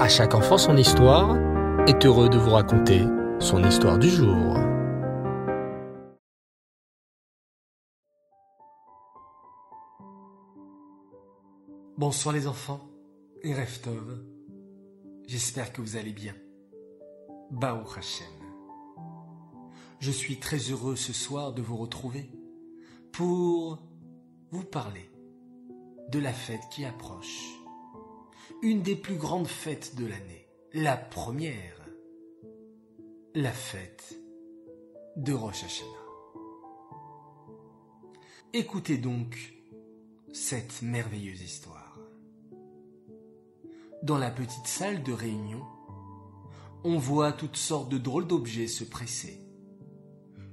À 0.00 0.08
chaque 0.08 0.34
enfant 0.34 0.56
son 0.56 0.78
histoire 0.78 1.36
est 1.86 2.06
heureux 2.06 2.30
de 2.30 2.38
vous 2.38 2.52
raconter 2.52 3.02
son 3.38 3.62
histoire 3.62 3.98
du 3.98 4.08
jour. 4.08 4.56
Bonsoir 11.98 12.34
les 12.34 12.46
enfants 12.46 12.80
et 13.42 13.52
Reftov. 13.52 14.24
J'espère 15.26 15.70
que 15.70 15.82
vous 15.82 15.96
allez 15.96 16.14
bien. 16.14 16.34
Baou 17.50 17.84
Hashem. 17.94 18.26
Je 19.98 20.10
suis 20.10 20.38
très 20.38 20.70
heureux 20.70 20.96
ce 20.96 21.12
soir 21.12 21.52
de 21.52 21.60
vous 21.60 21.76
retrouver 21.76 22.30
pour 23.12 23.78
vous 24.50 24.64
parler 24.64 25.10
de 26.08 26.18
la 26.18 26.32
fête 26.32 26.62
qui 26.70 26.86
approche. 26.86 27.59
Une 28.62 28.82
des 28.82 28.94
plus 28.94 29.16
grandes 29.16 29.46
fêtes 29.46 29.96
de 29.96 30.04
l'année. 30.04 30.46
La 30.74 30.94
première. 30.94 31.80
La 33.34 33.52
fête 33.52 34.20
de 35.16 35.32
Rosh 35.32 35.64
Hashanah. 35.64 35.88
Écoutez 38.52 38.98
donc 38.98 39.54
cette 40.34 40.82
merveilleuse 40.82 41.40
histoire. 41.40 41.98
Dans 44.02 44.18
la 44.18 44.30
petite 44.30 44.66
salle 44.66 45.02
de 45.02 45.12
réunion, 45.14 45.64
on 46.84 46.98
voit 46.98 47.32
toutes 47.32 47.56
sortes 47.56 47.88
de 47.88 47.96
drôles 47.96 48.26
d'objets 48.26 48.68
se 48.68 48.84
presser. 48.84 49.40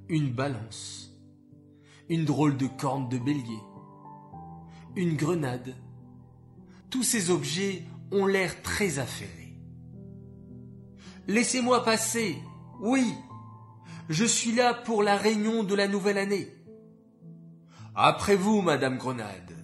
Une 0.08 0.32
balance, 0.32 1.14
une 2.08 2.24
drôle 2.24 2.56
de 2.56 2.68
corne 2.68 3.10
de 3.10 3.18
bélier, 3.18 3.60
une 4.96 5.18
grenade. 5.18 5.76
Tous 6.90 7.04
ces 7.04 7.32
objets 7.32 7.84
ont 8.12 8.26
l'air 8.26 8.62
très 8.62 9.00
affairés. 9.00 9.56
Laissez-moi 11.28 11.84
passer. 11.84 12.38
Oui, 12.80 13.14
je 14.10 14.24
suis 14.24 14.54
là 14.54 14.74
pour 14.74 15.04
la 15.04 15.18
réunion 15.18 15.64
de 15.64 15.76
la 15.76 15.88
nouvelle 15.88 16.18
année. 16.18 16.48
Après 17.96 18.36
vous, 18.36 18.62
Madame 18.62 18.98
Grenade. 18.98 19.56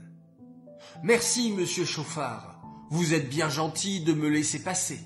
Merci, 1.04 1.54
Monsieur 1.54 1.86
Chauffard. 1.86 2.62
Vous 2.90 3.14
êtes 3.14 3.30
bien 3.30 3.50
gentil 3.50 4.02
de 4.02 4.14
me 4.14 4.28
laisser 4.28 4.62
passer. 4.62 5.00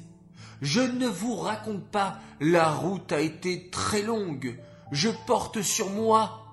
Je 0.62 0.82
ne 0.82 1.08
vous 1.08 1.36
raconte 1.36 1.88
pas, 1.92 2.20
la 2.40 2.72
route 2.72 3.12
a 3.12 3.20
été 3.20 3.70
très 3.70 4.02
longue. 4.02 4.60
Je 4.92 5.10
porte 5.28 5.62
sur 5.62 5.90
moi 5.92 6.48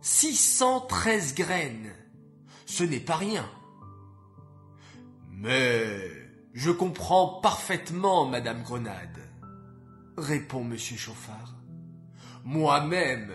613 0.00 1.34
graines. 1.34 1.92
Ce 2.64 2.84
n'est 2.84 3.00
pas 3.00 3.16
rien. 3.16 3.44
Mais 5.36 6.10
je 6.54 6.70
comprends 6.70 7.40
parfaitement, 7.42 8.26
Madame 8.26 8.62
Grenade, 8.62 9.20
répond 10.16 10.64
Monsieur 10.64 10.96
Chauffard. 10.96 11.54
Moi-même, 12.44 13.30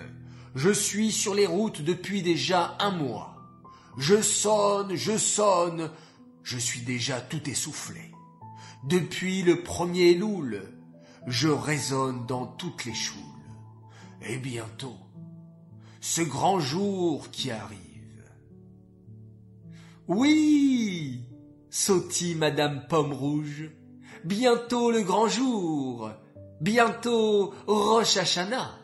je 0.56 0.72
suis 0.72 1.12
sur 1.12 1.36
les 1.36 1.46
routes 1.46 1.84
depuis 1.84 2.24
déjà 2.24 2.76
un 2.80 2.90
mois. 2.90 3.38
Je 3.98 4.20
sonne, 4.20 4.96
je 4.96 5.16
sonne, 5.16 5.92
je 6.42 6.58
suis 6.58 6.82
déjà 6.82 7.22
tout 7.22 7.48
essoufflé. 7.48 8.12
Depuis 8.84 9.44
le 9.44 9.62
premier 9.62 10.16
loul, 10.16 10.64
je 11.28 11.50
résonne 11.50 12.26
dans 12.26 12.48
toutes 12.48 12.86
les 12.86 12.96
choules. 12.96 13.22
Et 14.24 14.38
bientôt, 14.38 14.98
ce 16.00 16.22
grand 16.22 16.60
jour 16.60 17.30
qui 17.30 17.52
arrive. 17.52 17.78
Oui, 20.08 21.28
sautit 21.72 22.36
Madame 22.36 22.86
Pomme 22.88 23.14
Rouge, 23.14 23.72
bientôt 24.26 24.92
le 24.92 25.02
grand 25.02 25.28
jour, 25.28 26.12
bientôt 26.60 27.54
Rosh 27.66 28.18
Hashanah. 28.18 28.78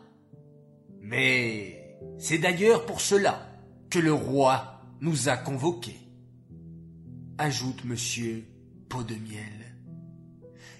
Mais 1.02 1.98
c'est 2.18 2.38
d'ailleurs 2.38 2.86
pour 2.86 3.00
cela 3.00 3.46
que 3.90 3.98
le 3.98 4.12
roi 4.12 4.80
nous 5.00 5.28
a 5.28 5.36
convoqués. 5.36 6.00
Ajoute 7.36 7.84
Monsieur 7.84 8.44
Pot 8.88 9.04
de 9.04 9.14
Miel. 9.14 9.76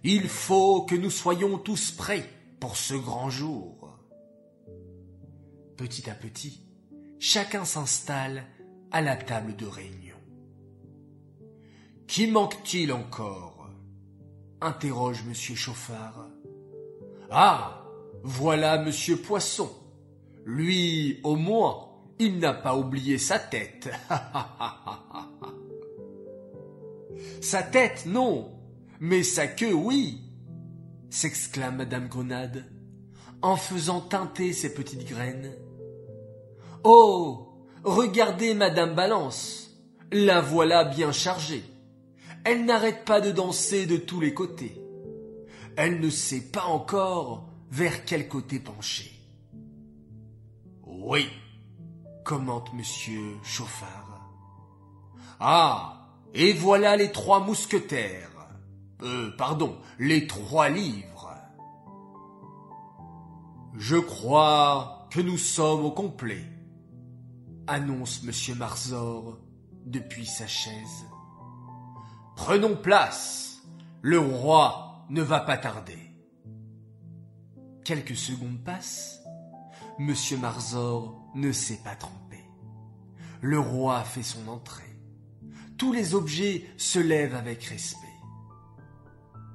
Il 0.03 0.29
faut 0.29 0.83
que 0.87 0.95
nous 0.95 1.11
soyons 1.11 1.59
tous 1.59 1.93
prêts 1.93 2.29
pour 2.59 2.77
ce 2.77 2.95
grand 2.95 3.29
jour. 3.29 3.99
Petit 5.77 6.09
à 6.09 6.15
petit, 6.15 6.63
chacun 7.19 7.65
s'installe 7.65 8.45
à 8.91 9.03
la 9.03 9.15
table 9.15 9.55
de 9.57 9.67
réunion. 9.67 10.08
Qui 12.09 12.27
manque-t-il 12.27 12.91
encore? 12.91 13.69
Interroge 14.63 15.23
Monsieur 15.29 15.55
Chauffard. 15.55 16.27
Ah, 17.31 17.85
voilà 18.23 18.83
Monsieur 18.83 19.19
Poisson. 19.19 19.71
Lui, 20.47 21.21
au 21.23 21.37
moins, 21.37 21.91
il 22.19 22.39
n'a 22.39 22.55
pas 22.55 22.75
oublié 22.75 23.19
sa 23.19 23.39
tête. 23.39 23.91
sa 27.43 27.63
tête, 27.63 28.07
non, 28.07 28.53
mais 29.01 29.23
sa 29.23 29.47
queue, 29.47 29.75
oui, 29.75 30.23
s'exclame 31.11 31.77
Madame 31.77 32.09
Grenade, 32.09 32.65
en 33.43 33.57
faisant 33.57 34.01
teinter 34.01 34.55
ses 34.55 34.73
petites 34.73 35.07
graines. 35.07 35.53
Oh, 36.85 37.49
regardez 37.85 38.55
Madame 38.55 38.95
Balance, 38.95 39.79
la 40.11 40.41
voilà 40.41 40.85
bien 40.85 41.13
chargée. 41.13 41.63
Elle 42.45 42.65
n'arrête 42.65 43.05
pas 43.05 43.21
de 43.21 43.31
danser 43.31 43.87
de 43.87 43.97
tous 43.97 44.21
les 44.21 44.35
côtés. 44.35 44.81
Elle 45.77 46.01
ne 46.01 46.11
sait 46.11 46.51
pas 46.51 46.65
encore 46.65 47.49
vers 47.71 48.05
quel 48.05 48.29
côté 48.29 48.59
pencher. 48.59 49.13
Oui, 50.85 51.29
commente 52.25 52.73
Monsieur 52.75 53.37
Chauffard. 53.43 54.29
Ah, 55.41 56.09
et 56.35 56.53
voilà 56.53 56.97
les 56.97 57.13
trois 57.13 57.41
mousquetaires. 57.41 58.31
Euh, 59.03 59.31
pardon, 59.37 59.79
les 59.99 60.27
trois 60.27 60.69
livres. 60.69 61.35
Je 63.77 63.97
crois 63.97 65.07
que 65.11 65.21
nous 65.21 65.39
sommes 65.39 65.85
au 65.85 65.93
complet, 65.93 66.45
annonce 67.69 68.25
Monsieur 68.25 68.57
Marzor 68.57 69.39
depuis 69.87 70.27
sa 70.27 70.49
chaise. 70.49 71.07
Prenons 72.39 72.77
place. 72.77 73.63
Le 74.01 74.21
roi 74.21 75.05
ne 75.11 75.23
va 75.23 75.41
pas 75.41 75.59
tarder. 75.59 75.99
Quelques 77.85 78.17
secondes 78.17 78.63
passent. 78.65 79.21
Monsieur 79.99 80.39
Marzor 80.39 81.21
ne 81.35 81.51
s'est 81.51 81.81
pas 81.83 81.97
trompé. 81.97 82.39
Le 83.41 83.59
roi 83.59 84.05
fait 84.05 84.23
son 84.23 84.47
entrée. 84.47 84.97
Tous 85.79 85.93
les 85.93 86.15
objets 86.15 86.65
se 86.77 87.01
lèvent 87.01 87.35
avec 87.35 87.65
respect. 87.65 88.07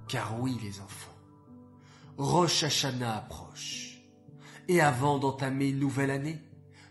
Car 0.09 0.37
oui, 0.41 0.59
les 0.61 0.81
enfants, 0.81 1.17
Rosh 2.17 2.63
Hashanah 2.63 3.15
approche. 3.15 4.01
Et 4.67 4.81
avant 4.81 5.19
d'entamer 5.19 5.69
une 5.69 5.79
nouvelle 5.79 6.11
année, 6.11 6.41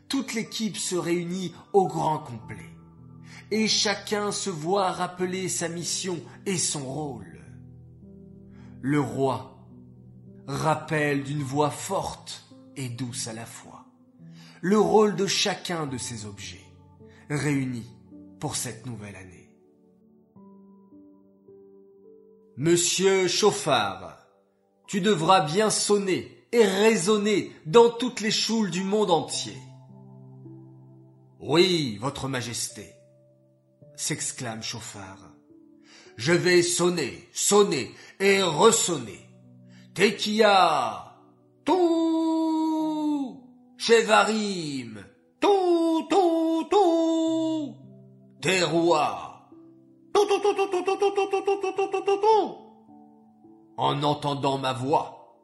toute 0.08 0.32
l'équipe 0.32 0.78
se 0.78 0.96
réunit 0.96 1.54
au 1.74 1.86
grand 1.86 2.18
complet 2.18 2.71
et 3.52 3.68
chacun 3.68 4.32
se 4.32 4.48
voit 4.48 4.92
rappeler 4.92 5.46
sa 5.50 5.68
mission 5.68 6.18
et 6.46 6.56
son 6.56 6.84
rôle. 6.84 7.44
Le 8.80 8.98
roi 8.98 9.58
rappelle 10.46 11.22
d'une 11.22 11.42
voix 11.42 11.70
forte 11.70 12.46
et 12.76 12.88
douce 12.88 13.28
à 13.28 13.34
la 13.34 13.44
fois 13.44 13.84
le 14.62 14.78
rôle 14.78 15.16
de 15.16 15.26
chacun 15.26 15.86
de 15.86 15.98
ces 15.98 16.24
objets 16.24 16.64
réunis 17.28 17.90
pour 18.40 18.56
cette 18.56 18.86
nouvelle 18.86 19.16
année. 19.16 19.50
Monsieur 22.56 23.28
Chauffard, 23.28 24.16
tu 24.86 25.02
devras 25.02 25.42
bien 25.42 25.68
sonner 25.68 26.46
et 26.52 26.64
résonner 26.64 27.52
dans 27.66 27.90
toutes 27.90 28.20
les 28.20 28.30
choules 28.30 28.70
du 28.70 28.82
monde 28.82 29.10
entier. 29.10 29.58
Oui, 31.40 31.98
Votre 32.00 32.28
Majesté, 32.28 32.91
s'exclame 33.96 34.62
Chauffard. 34.62 35.32
Je 36.16 36.32
vais 36.32 36.62
sonner, 36.62 37.28
sonner 37.32 37.94
et 38.20 38.42
ressonner. 38.42 39.28
Tekia, 39.94 41.16
tout, 41.64 43.42
Chevarim, 43.76 45.04
tout, 45.40 46.06
tout, 46.08 46.68
tout, 46.70 47.76
Terroir, 48.40 49.50
tout, 50.12 50.26
tout, 50.26 50.40
tout, 50.40 50.54
tout, 50.54 50.66
tout, 50.70 50.96
tout, 50.96 50.96
tout, 50.96 51.26
tout, 51.30 51.60
tout, 51.60 51.88
tout, 51.90 52.02
tout, 52.04 52.16
tout. 52.16 52.56
En 53.76 54.02
entendant 54.02 54.58
ma 54.58 54.72
voix, 54.72 55.36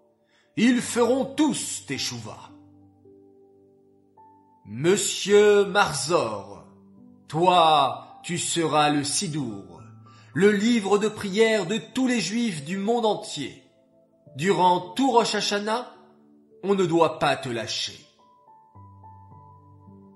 ils 0.57 0.81
feront 0.81 1.25
tous 1.25 1.85
tes 1.87 1.99
chouvas. 1.99 2.51
Monsieur 4.67 5.65
Marzor, 5.65 6.65
toi, 7.27 8.08
tu 8.29 8.37
seras 8.37 8.91
le 8.91 9.05
Sidour, 9.05 9.81
le 10.35 10.53
livre 10.53 10.99
de 10.99 11.09
prière 11.09 11.65
de 11.65 11.79
tous 11.79 12.07
les 12.07 12.21
juifs 12.21 12.63
du 12.63 12.77
monde 12.77 13.07
entier. 13.07 13.63
Durant 14.37 14.81
tout 14.91 15.13
Rosh 15.13 15.35
Hashanah, 15.35 15.95
on 16.63 16.75
ne 16.75 16.85
doit 16.85 17.19
pas 17.21 17.37
te 17.37 17.49
lâcher. 17.49 17.99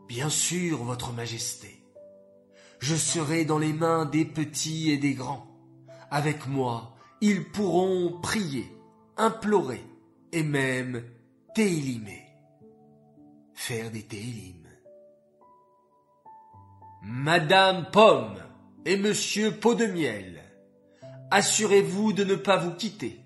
Bien 0.08 0.28
sûr, 0.28 0.84
Votre 0.84 1.14
Majesté, 1.14 1.82
je 2.80 2.94
serai 2.96 3.46
dans 3.46 3.56
les 3.56 3.72
mains 3.72 4.04
des 4.04 4.26
petits 4.26 4.90
et 4.90 4.98
des 4.98 5.14
grands. 5.14 5.46
Avec 6.10 6.46
moi, 6.46 6.94
ils 7.22 7.50
pourront 7.50 8.20
prier, 8.20 8.70
implorer 9.16 9.82
et 10.32 10.42
même 10.42 11.02
télimer. 11.54 12.26
Faire 13.54 13.90
des 13.90 14.02
télim. 14.02 14.61
Madame 17.04 17.86
Pomme 17.90 18.36
et 18.84 18.96
Monsieur 18.96 19.50
Pot 19.50 19.74
de 19.74 19.86
Miel, 19.86 20.40
assurez-vous 21.32 22.12
de 22.12 22.22
ne 22.22 22.36
pas 22.36 22.58
vous 22.58 22.70
quitter. 22.70 23.18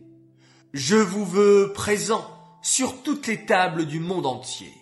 Je 0.73 0.97
vous 0.97 1.27
veux 1.27 1.75
présent 1.75 2.27
sur 2.63 3.03
toutes 3.03 3.27
les 3.27 3.45
tables 3.45 3.85
du 3.85 4.01
monde 4.01 4.25
entier. 4.25 4.73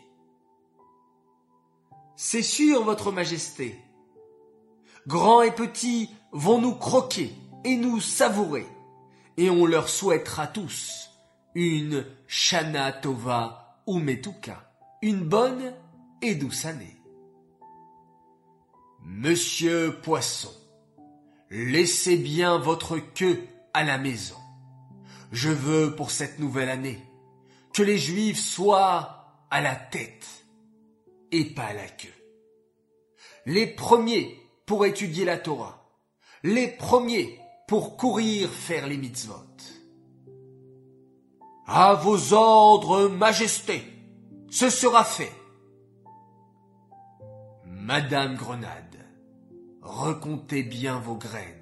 C'est 2.14 2.44
sûr, 2.44 2.84
Votre 2.84 3.10
Majesté. 3.10 3.76
Grands 5.08 5.42
et 5.42 5.50
petits 5.50 6.08
vont 6.30 6.60
nous 6.60 6.76
croquer 6.76 7.34
et 7.64 7.74
nous 7.74 8.00
savourer, 8.00 8.68
et 9.36 9.50
on 9.50 9.66
leur 9.66 9.88
souhaitera 9.88 10.46
tous 10.46 11.10
une 11.56 12.06
Shana 12.28 12.92
Tova 12.92 13.80
ou 13.88 13.98
Metuka, 13.98 14.70
une 15.02 15.24
bonne 15.24 15.74
et 16.22 16.36
douce 16.36 16.64
année. 16.64 17.03
Monsieur 19.04 20.00
Poisson, 20.02 20.50
laissez 21.50 22.16
bien 22.16 22.56
votre 22.58 22.96
queue 22.98 23.46
à 23.74 23.84
la 23.84 23.98
maison. 23.98 24.36
Je 25.30 25.50
veux 25.50 25.94
pour 25.94 26.10
cette 26.10 26.38
nouvelle 26.38 26.70
année 26.70 27.02
que 27.74 27.82
les 27.82 27.98
Juifs 27.98 28.40
soient 28.40 29.46
à 29.50 29.60
la 29.60 29.74
tête 29.74 30.46
et 31.32 31.44
pas 31.44 31.64
à 31.64 31.74
la 31.74 31.86
queue. 31.86 32.08
Les 33.44 33.66
premiers 33.66 34.40
pour 34.64 34.86
étudier 34.86 35.26
la 35.26 35.36
Torah, 35.36 35.90
les 36.42 36.68
premiers 36.68 37.38
pour 37.68 37.98
courir 37.98 38.48
faire 38.48 38.86
les 38.86 38.96
mitzvot. 38.96 39.34
À 41.66 41.94
vos 41.94 42.32
ordres, 42.32 43.08
Majesté, 43.08 43.82
ce 44.50 44.70
sera 44.70 45.04
fait. 45.04 45.32
Madame 47.66 48.36
Grenade, 48.36 48.93
recomptez 49.84 50.62
bien 50.62 50.98
vos 50.98 51.16
graines. 51.16 51.60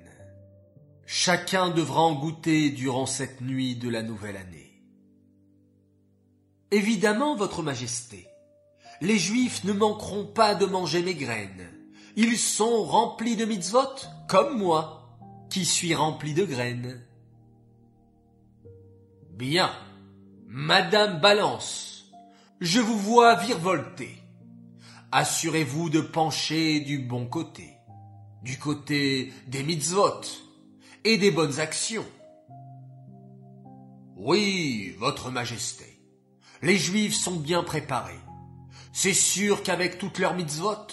Chacun 1.04 1.69
devra 1.69 2.02
en 2.02 2.14
goûter 2.14 2.70
durant 2.70 3.06
cette 3.06 3.40
nuit 3.42 3.76
de 3.76 3.90
la 3.90 4.02
nouvelle 4.02 4.36
année. 4.36 4.82
Évidemment, 6.70 7.36
Votre 7.36 7.62
Majesté, 7.62 8.26
les 9.02 9.19
Juifs 9.19 9.64
ne 9.64 9.72
manqueront 9.72 10.24
pas 10.24 10.54
de 10.54 10.64
manger 10.64 11.02
mes 11.02 11.14
graines. 11.14 11.69
Ils 12.16 12.38
sont 12.38 12.84
remplis 12.84 13.36
de 13.36 13.44
mitzvot, 13.44 14.06
comme 14.28 14.56
moi, 14.56 15.19
qui 15.50 15.64
suis 15.64 15.94
rempli 15.94 16.32
de 16.32 16.44
graines. 16.44 17.04
Bien, 19.32 19.70
Madame 20.46 21.20
Balance, 21.20 22.10
je 22.60 22.80
vous 22.80 22.98
vois 22.98 23.34
virevolter. 23.34 24.16
Assurez-vous 25.10 25.90
de 25.90 26.00
pencher 26.00 26.80
du 26.80 26.98
bon 26.98 27.26
côté, 27.26 27.76
du 28.42 28.58
côté 28.58 29.32
des 29.46 29.62
mitzvot 29.62 30.20
et 31.04 31.18
des 31.18 31.30
bonnes 31.30 31.60
actions. 31.60 32.06
Oui, 34.16 34.94
Votre 34.98 35.30
Majesté 35.30 35.92
les 36.62 36.78
Juifs 36.78 37.16
sont 37.16 37.36
bien 37.36 37.64
préparés. 37.64 38.20
C'est 38.92 39.14
sûr 39.14 39.62
qu'avec 39.62 39.98
toutes 39.98 40.18
leurs 40.18 40.34
mitzvot, 40.34 40.86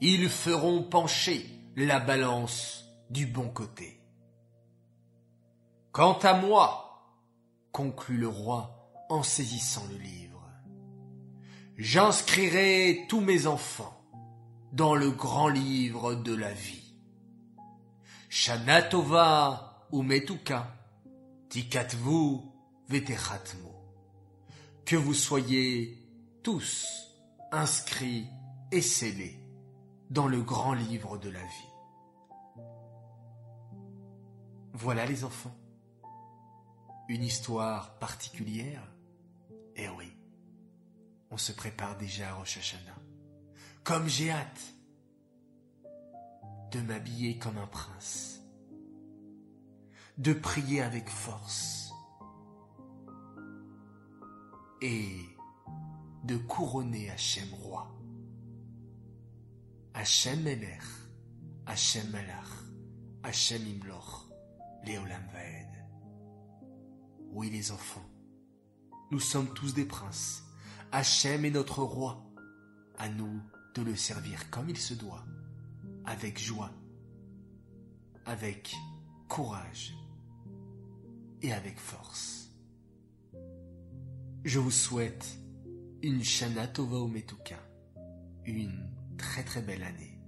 ils 0.00 0.28
feront 0.28 0.82
pencher 0.82 1.48
la 1.74 1.98
balance 1.98 2.84
du 3.08 3.26
bon 3.26 3.48
côté. 3.48 4.00
Quant 5.92 6.18
à 6.18 6.34
moi, 6.34 7.22
conclut 7.72 8.18
le 8.18 8.28
roi 8.28 8.90
en 9.08 9.22
saisissant 9.22 9.84
le 9.90 9.96
livre, 9.96 10.42
j'inscrirai 11.78 13.06
tous 13.08 13.20
mes 13.20 13.46
enfants 13.46 14.04
dans 14.72 14.94
le 14.94 15.10
grand 15.10 15.48
livre 15.48 16.14
de 16.14 16.34
la 16.34 16.52
vie. 16.52 16.85
Shanatova 18.38 19.86
ou 19.92 20.02
Metuka, 20.02 20.70
Tikatvu 21.48 22.42
Veterhatmu 22.86 23.70
que 24.84 24.94
vous 24.94 25.14
soyez 25.14 26.06
tous 26.42 26.86
inscrits 27.50 28.26
et 28.70 28.82
scellés 28.82 29.40
dans 30.10 30.26
le 30.26 30.42
grand 30.42 30.74
livre 30.74 31.16
de 31.16 31.30
la 31.30 31.40
vie. 31.40 31.72
Voilà 34.74 35.06
les 35.06 35.24
enfants. 35.24 35.56
Une 37.08 37.24
histoire 37.24 37.98
particulière 37.98 38.86
Eh 39.76 39.88
oui, 39.88 40.12
on 41.30 41.38
se 41.38 41.52
prépare 41.52 41.96
déjà 41.96 42.28
à 42.28 42.34
Rosh 42.34 42.58
Hashanah. 42.58 43.00
Comme 43.82 44.08
j'ai 44.08 44.30
hâte 44.30 44.75
de 46.70 46.80
m'habiller 46.80 47.38
comme 47.38 47.58
un 47.58 47.66
prince, 47.66 48.40
de 50.18 50.32
prier 50.32 50.82
avec 50.82 51.08
force, 51.08 51.92
et 54.82 55.20
de 56.24 56.36
couronner 56.36 57.10
Hachem 57.10 57.48
roi. 57.54 57.92
Hachem 59.94 60.42
Melech, 60.42 60.82
Hachem 61.64 62.10
Malach, 62.10 62.48
Hachem 63.22 63.66
Imloch, 63.66 64.28
Léolam 64.84 65.22
Vaed. 65.32 65.66
Oui 67.30 67.50
les 67.50 67.70
enfants, 67.70 68.08
nous 69.10 69.20
sommes 69.20 69.52
tous 69.54 69.72
des 69.72 69.86
princes. 69.86 70.42
Hachem 70.92 71.44
est 71.44 71.50
notre 71.50 71.82
roi. 71.82 72.22
À 72.98 73.08
nous 73.10 73.42
de 73.74 73.82
le 73.82 73.94
servir 73.94 74.50
comme 74.50 74.70
il 74.70 74.78
se 74.78 74.94
doit, 74.94 75.24
avec 76.06 76.38
joie, 76.38 76.70
avec 78.24 78.74
courage 79.28 79.94
et 81.42 81.52
avec 81.52 81.78
force. 81.78 82.50
Je 84.44 84.58
vous 84.58 84.70
souhaite 84.70 85.38
une 86.02 86.22
Shana 86.22 86.68
Tova 86.68 87.06
Metuka, 87.08 87.58
une 88.44 88.88
très 89.18 89.42
très 89.42 89.62
belle 89.62 89.82
année. 89.82 90.20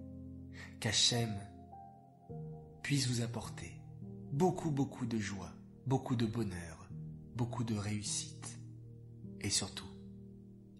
Qu'Hachem 0.80 1.32
puisse 2.82 3.08
vous 3.08 3.22
apporter 3.22 3.72
beaucoup 4.32 4.70
beaucoup 4.70 5.06
de 5.06 5.18
joie, 5.18 5.52
beaucoup 5.86 6.16
de 6.16 6.26
bonheur, 6.26 6.88
beaucoup 7.34 7.64
de 7.64 7.74
réussite 7.74 8.58
et 9.40 9.50
surtout 9.50 9.88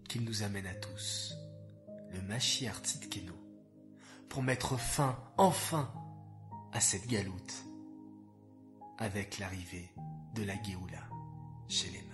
qu'il 0.07 0.23
nous 0.23 0.43
amène 0.43 0.65
à 0.65 0.73
tous 0.73 1.33
le 2.11 2.21
Mashiach 2.23 2.81
Tzidkenu 2.83 3.31
pour 4.29 4.43
mettre 4.43 4.77
fin 4.77 5.17
enfin 5.37 5.91
à 6.71 6.79
cette 6.79 7.07
galoute 7.07 7.65
avec 8.97 9.39
l'arrivée 9.39 9.89
de 10.35 10.43
la 10.43 10.61
Géoula 10.61 11.09
chez 11.67 11.89
les 11.89 12.09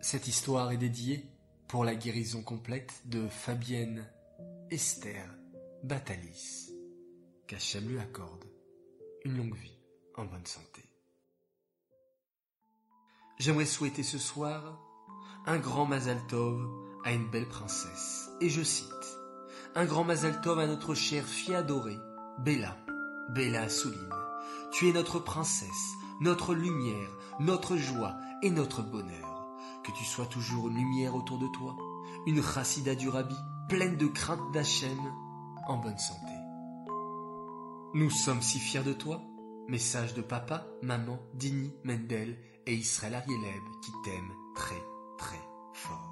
cette 0.00 0.28
histoire 0.28 0.70
est 0.70 0.78
dédiée 0.78 1.26
pour 1.66 1.84
la 1.84 1.94
guérison 1.94 2.42
complète 2.42 3.02
de 3.04 3.28
Fabienne 3.28 4.06
Esther 4.70 5.28
Batalis. 5.82 6.70
Qu'Hachem 7.46 7.88
lui 7.88 7.98
accorde 7.98 8.44
une 9.24 9.36
longue 9.36 9.56
vie 9.56 9.78
en 10.16 10.24
bonne 10.24 10.46
santé. 10.46 10.82
J'aimerais 13.38 13.66
souhaiter 13.66 14.02
ce 14.02 14.18
soir 14.18 14.80
un 15.46 15.58
grand 15.58 15.84
Mazal 15.84 16.24
Tov 16.28 16.66
à 17.04 17.12
une 17.12 17.28
belle 17.30 17.48
princesse. 17.48 18.30
Et 18.40 18.48
je 18.48 18.62
cite 18.62 19.17
Un 19.74 19.84
grand 19.84 20.04
Mazal 20.04 20.40
Tov 20.40 20.58
à 20.58 20.66
notre 20.66 20.94
chère 20.94 21.24
fille 21.24 21.54
adorée, 21.54 21.98
Bella, 22.38 22.76
Bella 23.30 23.68
Souline. 23.68 24.12
Tu 24.72 24.88
es 24.88 24.92
notre 24.92 25.18
princesse, 25.18 25.94
notre 26.20 26.54
lumière, 26.54 27.10
notre 27.38 27.76
joie 27.76 28.16
et 28.42 28.50
notre 28.50 28.82
bonheur 28.82 29.46
que 29.84 29.92
tu 29.92 30.04
sois 30.04 30.26
toujours 30.26 30.68
une 30.68 30.76
lumière 30.76 31.14
autour 31.14 31.38
de 31.38 31.46
toi, 31.48 31.76
une 32.26 32.42
chassida 32.42 32.94
du 32.94 33.08
rabbi, 33.08 33.36
pleine 33.68 33.96
de 33.96 34.06
crainte 34.06 34.52
d'Hachem, 34.52 34.98
en 35.66 35.76
bonne 35.78 35.98
santé. 35.98 36.32
Nous 37.94 38.10
sommes 38.10 38.42
si 38.42 38.58
fiers 38.58 38.82
de 38.82 38.92
toi. 38.92 39.22
Message 39.68 40.14
de 40.14 40.22
papa, 40.22 40.66
maman, 40.82 41.18
Dini, 41.34 41.74
Mendel 41.84 42.38
et 42.66 42.74
Israël 42.74 43.14
Arieleb 43.14 43.62
qui 43.82 43.92
t'aiment 44.02 44.32
très 44.54 44.82
très 45.18 45.40
fort. 45.74 46.08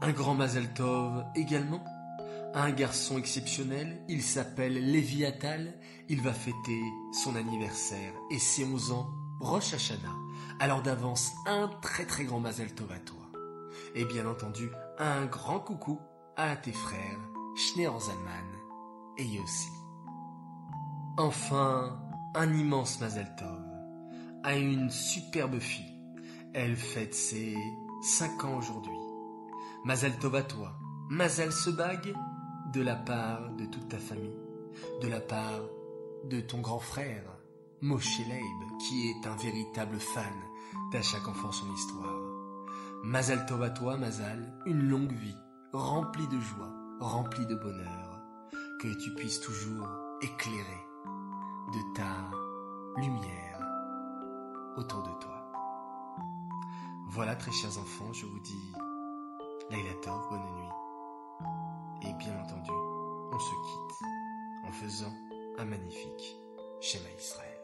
Un 0.00 0.12
grand 0.12 0.34
Mazel 0.34 0.72
Tov 0.72 1.24
également 1.34 1.84
un 2.54 2.70
garçon 2.70 3.18
exceptionnel, 3.18 4.02
il 4.08 4.22
s'appelle 4.22 4.74
Lévi 4.90 5.24
Attal, 5.24 5.74
il 6.08 6.22
va 6.22 6.32
fêter 6.32 6.80
son 7.12 7.36
anniversaire 7.36 8.12
et 8.30 8.38
ses 8.38 8.64
11 8.64 8.92
ans, 8.92 9.10
Rosh 9.40 9.74
Hashanah. 9.74 10.16
Alors 10.58 10.82
d'avance, 10.82 11.32
un 11.46 11.68
très 11.82 12.06
très 12.06 12.24
grand 12.24 12.40
Mazel 12.40 12.74
Tov 12.74 12.90
à 12.92 12.98
toi. 12.98 13.30
Et 13.94 14.04
bien 14.04 14.26
entendu, 14.26 14.70
un 14.98 15.26
grand 15.26 15.60
coucou 15.60 16.00
à 16.36 16.56
tes 16.56 16.72
frères, 16.72 17.20
Schneer 17.56 17.90
Zalman 18.00 18.46
et 19.18 19.24
Yossi. 19.24 19.70
Enfin, 21.18 21.98
un 22.34 22.52
immense 22.54 23.00
Mazel 23.00 23.34
Tov 23.36 23.66
à 24.42 24.56
une 24.56 24.90
superbe 24.90 25.58
fille. 25.58 26.00
Elle 26.54 26.76
fête 26.76 27.14
ses 27.14 27.56
5 28.02 28.44
ans 28.44 28.56
aujourd'hui. 28.56 28.96
Mazel 29.84 30.16
Tov 30.18 30.36
à 30.36 30.42
toi, 30.42 30.78
Mazel 31.10 31.52
se 31.52 31.70
bague 31.70 32.14
de 32.76 32.82
la 32.82 32.94
part 32.94 33.54
de 33.56 33.64
toute 33.64 33.88
ta 33.88 33.96
famille, 33.96 34.38
de 35.00 35.08
la 35.08 35.20
part 35.20 35.62
de 36.24 36.42
ton 36.42 36.60
grand 36.60 36.78
frère, 36.78 37.24
Moshe 37.80 38.18
Leib, 38.18 38.78
qui 38.78 39.08
est 39.08 39.26
un 39.26 39.34
véritable 39.36 39.98
fan 39.98 40.34
d'à 40.92 41.00
chaque 41.00 41.26
enfant 41.26 41.52
son 41.52 41.72
histoire. 41.72 42.20
Mazal 43.02 43.46
Tov 43.46 43.62
à 43.62 43.70
toi, 43.70 43.96
Mazal, 43.96 44.52
une 44.66 44.90
longue 44.90 45.14
vie, 45.14 45.38
remplie 45.72 46.28
de 46.28 46.38
joie, 46.38 46.70
remplie 47.00 47.46
de 47.46 47.54
bonheur, 47.54 48.20
que 48.82 48.88
tu 49.02 49.14
puisses 49.14 49.40
toujours 49.40 49.88
éclairer 50.20 50.86
de 51.72 51.94
ta 51.94 53.00
lumière 53.00 53.60
autour 54.76 55.02
de 55.02 55.18
toi. 55.18 55.50
Voilà, 57.08 57.36
très 57.36 57.52
chers 57.52 57.78
enfants, 57.78 58.12
je 58.12 58.26
vous 58.26 58.40
dis 58.40 58.72
Laila 59.70 59.94
bonne 60.28 60.44
nuit. 60.58 61.85
Et 62.02 62.12
bien 62.14 62.38
entendu, 62.42 62.70
on 62.70 63.38
se 63.38 63.50
quitte 63.50 64.06
en 64.64 64.72
faisant 64.72 65.12
un 65.58 65.64
magnifique 65.64 66.38
schéma 66.80 67.08
Israël. 67.18 67.55